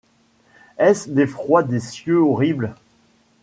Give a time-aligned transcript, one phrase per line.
[0.79, 2.73] Est-ce l’effroi des cieux horribles